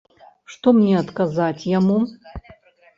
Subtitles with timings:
[0.53, 2.03] Што мне адказаць яму?